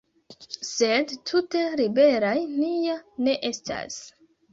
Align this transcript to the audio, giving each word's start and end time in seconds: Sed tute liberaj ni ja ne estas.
Sed 0.67 1.11
tute 1.31 1.61
liberaj 1.81 2.33
ni 2.63 2.71
ja 2.87 2.95
ne 3.29 3.37
estas. 3.51 4.01